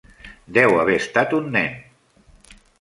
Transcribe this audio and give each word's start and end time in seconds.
Deu 0.57 0.73
haver 0.77 0.95
estat 1.01 1.37
un 1.41 1.53
nen. 1.59 1.79